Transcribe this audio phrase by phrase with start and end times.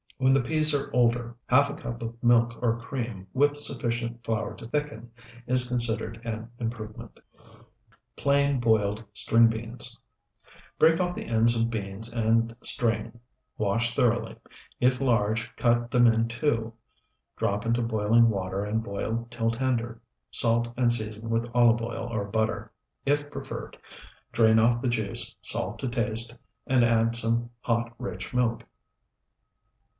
[0.17, 4.55] When the peas are older, half a cup of milk or cream, with sufficient flour
[4.55, 5.11] to thicken,
[5.47, 7.19] is considered an improvement.
[8.17, 9.99] PLAIN BOILED STRING BEANS
[10.77, 13.19] Break off the ends of beans and string;
[13.57, 14.35] wash thoroughly;
[14.79, 16.73] if large cut them in two;
[17.35, 20.01] drop into boiling water and boil till tender.
[20.31, 22.71] Salt and season with olive oil or butter;
[23.05, 23.77] if preferred,
[24.31, 26.35] drain off the juice, salt to taste,
[26.67, 28.63] and add some hot, rich milk.